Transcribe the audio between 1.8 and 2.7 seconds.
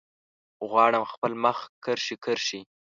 کرښې، کرښې